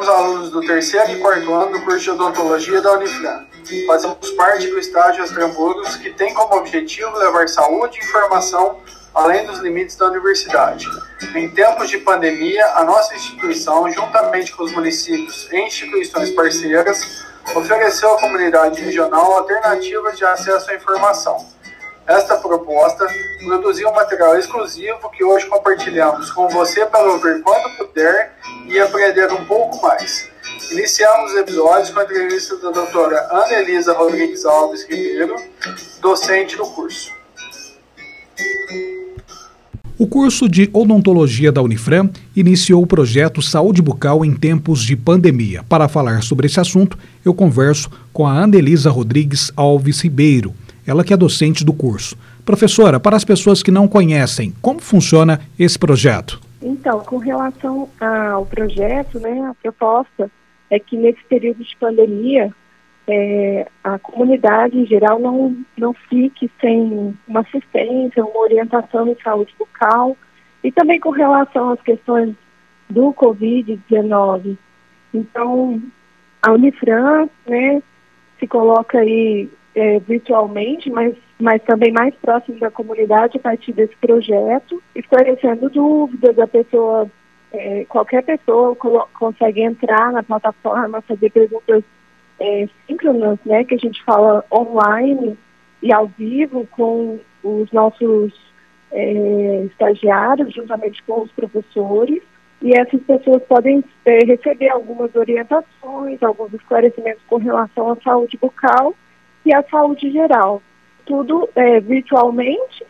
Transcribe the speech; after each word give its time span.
somos 0.00 0.08
alunos 0.08 0.50
do 0.50 0.60
terceiro 0.62 1.10
e 1.10 1.18
quarto 1.18 1.52
ano 1.52 1.72
do 1.72 1.84
curso 1.84 2.00
de 2.00 2.10
odontologia 2.10 2.80
da 2.80 2.92
Unifran. 2.94 3.44
Fazemos 3.86 4.30
parte 4.30 4.66
do 4.68 4.78
estágio 4.78 5.22
Astramburos, 5.22 5.96
que 5.96 6.10
tem 6.10 6.32
como 6.32 6.56
objetivo 6.56 7.16
levar 7.18 7.48
saúde 7.48 7.98
e 7.98 8.04
informação 8.04 8.78
além 9.14 9.44
dos 9.44 9.58
limites 9.58 9.96
da 9.96 10.06
universidade. 10.06 10.86
Em 11.34 11.50
tempos 11.50 11.90
de 11.90 11.98
pandemia, 11.98 12.64
a 12.76 12.84
nossa 12.84 13.14
instituição, 13.14 13.90
juntamente 13.90 14.52
com 14.52 14.64
os 14.64 14.72
municípios 14.72 15.48
e 15.52 15.56
instituições 15.60 16.30
parceiras, 16.30 17.24
ofereceu 17.54 18.14
à 18.14 18.20
comunidade 18.20 18.80
regional 18.80 19.32
alternativas 19.32 20.16
de 20.16 20.24
acesso 20.24 20.70
à 20.70 20.74
informação. 20.74 21.46
Esta 22.06 22.36
proposta 22.38 23.06
produziu 23.44 23.88
um 23.88 23.94
material 23.94 24.38
exclusivo 24.38 25.10
que 25.10 25.24
hoje 25.24 25.46
compartilhamos 25.46 26.30
com 26.30 26.48
você 26.48 26.84
para 26.86 27.10
ouvir 27.12 27.42
quando 27.42 27.76
puder 27.76 28.36
e 28.66 28.78
aprender 28.78 29.32
um 29.32 29.44
pouco 29.44 29.80
mais. 29.82 30.28
Iniciamos 30.70 31.32
os 31.32 31.38
episódios 31.38 31.90
com 31.90 32.00
a 32.00 32.04
entrevista 32.04 32.56
da 32.58 32.70
doutora 32.70 33.28
Ana 33.30 33.52
Elisa 33.54 33.92
Rodrigues 33.92 34.44
Alves 34.44 34.84
Ribeiro, 34.84 35.34
docente 36.00 36.56
do 36.56 36.64
curso. 36.64 37.10
O 39.98 40.06
curso 40.06 40.48
de 40.48 40.70
odontologia 40.72 41.52
da 41.52 41.60
Unifran 41.60 42.08
iniciou 42.34 42.82
o 42.82 42.86
projeto 42.86 43.42
Saúde 43.42 43.82
Bucal 43.82 44.24
em 44.24 44.34
tempos 44.34 44.82
de 44.82 44.96
pandemia. 44.96 45.62
Para 45.68 45.88
falar 45.88 46.22
sobre 46.22 46.46
esse 46.46 46.58
assunto, 46.58 46.98
eu 47.22 47.34
converso 47.34 47.90
com 48.10 48.26
a 48.26 48.40
Anelisa 48.40 48.90
Rodrigues 48.90 49.52
Alves 49.54 50.00
Ribeiro, 50.00 50.54
ela 50.90 51.04
que 51.04 51.14
é 51.14 51.16
docente 51.16 51.64
do 51.64 51.72
curso. 51.72 52.16
Professora, 52.44 52.98
para 52.98 53.16
as 53.16 53.24
pessoas 53.24 53.62
que 53.62 53.70
não 53.70 53.86
conhecem, 53.86 54.52
como 54.60 54.80
funciona 54.80 55.40
esse 55.58 55.78
projeto? 55.78 56.40
Então, 56.60 57.00
com 57.00 57.18
relação 57.18 57.88
ao 58.00 58.44
projeto, 58.44 59.18
né, 59.20 59.48
a 59.48 59.54
proposta 59.54 60.30
é 60.68 60.78
que 60.78 60.96
nesse 60.96 61.22
período 61.24 61.64
de 61.64 61.76
pandemia 61.76 62.52
é, 63.08 63.66
a 63.82 63.98
comunidade 63.98 64.78
em 64.78 64.86
geral 64.86 65.18
não, 65.18 65.56
não 65.76 65.94
fique 66.08 66.50
sem 66.60 67.16
uma 67.26 67.40
assistência, 67.40 68.24
uma 68.24 68.40
orientação 68.40 69.08
em 69.08 69.16
saúde 69.22 69.54
bucal 69.58 70.16
e 70.62 70.70
também 70.70 71.00
com 71.00 71.10
relação 71.10 71.70
às 71.70 71.80
questões 71.80 72.34
do 72.88 73.12
Covid-19. 73.14 74.56
Então, 75.14 75.82
a 76.42 76.52
Unifran 76.52 77.28
né, 77.46 77.82
se 78.38 78.46
coloca 78.46 78.98
aí 78.98 79.48
é, 79.74 79.98
virtualmente, 80.00 80.90
mas, 80.90 81.14
mas 81.38 81.62
também 81.62 81.92
mais 81.92 82.14
próximo 82.16 82.58
da 82.58 82.70
comunidade 82.70 83.36
a 83.36 83.40
partir 83.40 83.72
desse 83.72 83.96
projeto, 83.96 84.82
esclarecendo 84.94 85.70
dúvidas, 85.70 86.38
a 86.38 86.46
pessoa, 86.46 87.10
é, 87.52 87.84
qualquer 87.86 88.24
pessoa 88.24 88.76
consegue 89.14 89.62
entrar 89.62 90.12
na 90.12 90.22
plataforma, 90.22 91.02
fazer 91.02 91.30
perguntas 91.30 91.84
é, 92.40 92.68
síncronas, 92.86 93.38
né, 93.44 93.64
que 93.64 93.74
a 93.74 93.78
gente 93.78 94.02
fala 94.04 94.44
online 94.52 95.38
e 95.82 95.92
ao 95.92 96.06
vivo 96.08 96.66
com 96.72 97.20
os 97.42 97.70
nossos 97.72 98.32
é, 98.90 99.64
estagiários, 99.66 100.52
juntamente 100.52 101.02
com 101.04 101.22
os 101.22 101.30
professores, 101.32 102.22
e 102.62 102.76
essas 102.76 103.00
pessoas 103.02 103.42
podem 103.44 103.82
é, 104.04 104.18
receber 104.26 104.68
algumas 104.68 105.14
orientações, 105.14 106.22
alguns 106.22 106.52
esclarecimentos 106.52 107.22
com 107.26 107.36
relação 107.36 107.92
à 107.92 107.96
saúde 107.96 108.36
bucal 108.38 108.94
e 109.44 109.54
à 109.54 109.62
saúde 109.62 110.10
geral. 110.10 110.62
Tudo 111.04 111.48
é, 111.54 111.80
virtualmente, 111.80 112.84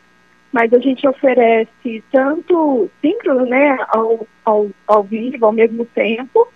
mas 0.52 0.72
a 0.72 0.78
gente 0.78 1.06
oferece 1.06 2.02
tanto 2.10 2.90
síncrono, 3.00 3.46
né, 3.46 3.78
ao, 3.88 4.26
ao, 4.44 4.68
ao 4.86 5.02
vivo, 5.02 5.46
ao 5.46 5.52
mesmo 5.52 5.84
tempo, 5.86 6.48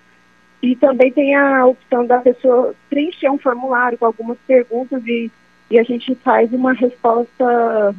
e 0.62 0.74
também 0.76 1.12
tem 1.12 1.34
a 1.34 1.66
opção 1.66 2.06
da 2.06 2.18
pessoa 2.18 2.74
preencher 2.88 3.30
um 3.30 3.38
formulário 3.38 3.98
com 3.98 4.06
algumas 4.06 4.38
perguntas 4.46 5.02
e, 5.06 5.30
e 5.70 5.78
a 5.78 5.82
gente 5.82 6.14
faz 6.16 6.52
uma 6.52 6.72
resposta 6.72 7.94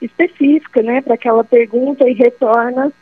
específica, 0.00 0.82
né, 0.82 1.00
para 1.00 1.14
aquela 1.14 1.44
pergunta 1.44 2.08
e 2.08 2.14
retorna 2.14 2.92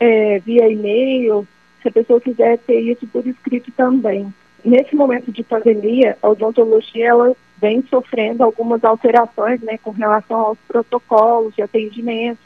é, 0.00 0.38
via 0.40 0.68
e-mail, 0.68 1.46
se 1.80 1.88
a 1.88 1.92
pessoa 1.92 2.20
quiser 2.20 2.58
ter 2.58 2.80
isso 2.80 3.06
por 3.06 3.26
escrito 3.26 3.70
também. 3.72 4.32
Nesse 4.64 4.94
momento 4.94 5.30
de 5.30 5.42
pandemia, 5.42 6.16
a 6.22 6.28
odontologia 6.28 7.08
ela 7.08 7.36
vem 7.62 7.82
sofrendo 7.88 8.42
algumas 8.42 8.82
alterações, 8.84 9.60
né, 9.62 9.78
com 9.78 9.92
relação 9.92 10.40
aos 10.40 10.58
protocolos 10.66 11.54
de 11.54 11.62
atendimento 11.62 12.40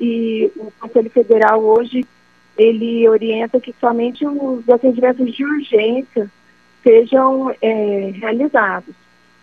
e 0.00 0.50
o 0.56 0.72
Conselho 0.80 1.10
Federal 1.10 1.60
hoje 1.60 2.04
ele 2.56 3.08
orienta 3.08 3.60
que 3.60 3.74
somente 3.80 4.24
os 4.24 4.68
atendimentos 4.68 5.34
de 5.34 5.44
urgência 5.44 6.30
sejam 6.84 7.52
é, 7.60 8.12
realizados. 8.14 8.94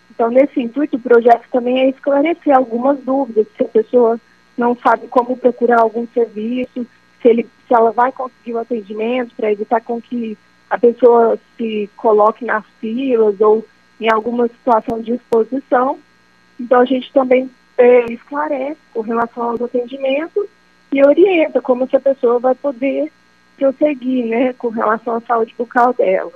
Então, 0.10 0.30
nesse 0.30 0.62
intuito, 0.62 0.96
o 0.96 1.02
projeto 1.02 1.44
também 1.52 1.82
é 1.82 1.90
esclarecer 1.90 2.56
algumas 2.56 2.98
dúvidas, 3.00 3.48
se 3.58 3.64
a 3.64 3.68
pessoa 3.68 4.20
não 4.58 4.78
sabe 4.78 5.08
como 5.08 5.36
procurar 5.36 5.82
algum 5.82 6.08
serviço, 6.14 6.86
se, 7.22 7.28
ele, 7.28 7.44
se 7.68 7.74
ela 7.74 7.92
vai 7.92 8.12
conseguir 8.12 8.54
o 8.54 8.60
atendimento, 8.60 9.36
para 9.36 9.52
evitar 9.52 9.82
com 9.82 10.02
que 10.02 10.38
a 10.70 10.78
pessoa 10.78 11.38
se 11.58 11.90
coloque 11.98 12.46
nas 12.46 12.64
filas 12.80 13.40
ou 13.42 13.66
em 14.02 14.12
alguma 14.12 14.48
situação 14.48 15.00
de 15.00 15.14
exposição. 15.14 16.00
Então, 16.60 16.82
a 16.82 16.86
gente 16.86 17.14
também 17.14 17.48
é, 17.78 18.12
esclarece 18.12 18.80
com 18.94 19.02
relação 19.02 19.44
aos 19.44 19.62
atendimentos 19.62 20.48
e 20.92 21.06
orienta 21.06 21.62
como 21.62 21.84
essa 21.84 22.00
pessoa 22.00 22.40
vai 22.40 22.56
poder 22.56 23.12
prosseguir, 23.58 24.26
né, 24.26 24.54
com 24.54 24.70
relação 24.70 25.16
à 25.16 25.22
saúde 25.22 25.54
bucal 25.58 25.94
dela. 25.94 26.32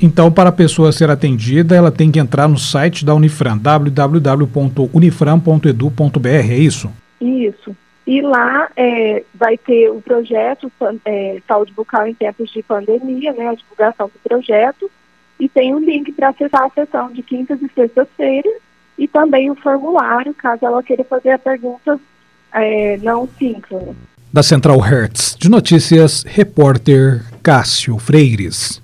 Então, 0.00 0.32
para 0.32 0.48
a 0.48 0.52
pessoa 0.52 0.90
ser 0.90 1.10
atendida, 1.10 1.76
ela 1.76 1.92
tem 1.92 2.10
que 2.10 2.18
entrar 2.18 2.48
no 2.48 2.56
site 2.58 3.04
da 3.04 3.14
Unifran, 3.14 3.58
www.unifran.edu.br, 3.58 6.28
é 6.28 6.56
isso? 6.56 6.90
Isso. 7.20 7.76
E 8.06 8.22
lá 8.22 8.70
é, 8.74 9.22
vai 9.34 9.58
ter 9.58 9.90
o 9.90 10.00
projeto 10.00 10.72
é, 11.04 11.40
Saúde 11.46 11.72
Bucal 11.72 12.08
em 12.08 12.14
Tempos 12.14 12.50
de 12.50 12.62
Pandemia, 12.62 13.32
né, 13.32 13.48
a 13.48 13.54
divulgação 13.54 14.08
do 14.08 14.18
projeto, 14.28 14.90
e 15.42 15.48
tem 15.48 15.74
o 15.74 15.78
um 15.78 15.80
link 15.80 16.12
para 16.12 16.28
acessar 16.28 16.62
a 16.62 16.70
sessão 16.70 17.10
de 17.10 17.20
quintas 17.20 17.60
e 17.60 17.68
sextas-feiras, 17.74 18.52
e 18.96 19.08
também 19.08 19.50
o 19.50 19.56
formulário, 19.56 20.32
caso 20.34 20.64
ela 20.64 20.80
queira 20.84 21.02
fazer 21.02 21.30
a 21.30 21.38
pergunta 21.38 21.98
é, 22.52 22.96
não 22.98 23.28
síncrona. 23.38 23.96
Da 24.32 24.42
Central 24.42 24.78
Hertz 24.78 25.36
de 25.36 25.50
Notícias, 25.50 26.22
repórter 26.22 27.24
Cássio 27.42 27.98
Freires. 27.98 28.81